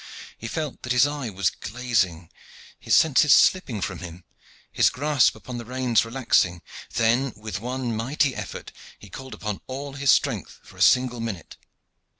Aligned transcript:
He 0.35 0.47
felt 0.47 0.81
that 0.81 0.93
his 0.93 1.05
eye 1.05 1.29
was 1.29 1.51
glazing, 1.51 2.31
his 2.79 2.95
senses 2.95 3.31
slipping 3.35 3.81
from 3.81 3.99
him, 3.99 4.23
his 4.71 4.89
grasp 4.89 5.35
upon 5.35 5.59
the 5.59 5.63
reins 5.65 6.03
relaxing. 6.03 6.63
Then 6.95 7.33
with 7.35 7.59
one 7.59 7.95
mighty 7.95 8.35
effort, 8.35 8.71
he 8.97 9.11
called 9.11 9.35
up 9.43 9.61
all 9.67 9.93
his 9.93 10.09
strength 10.09 10.59
for 10.63 10.75
a 10.75 10.81
single 10.81 11.19
minute. 11.19 11.55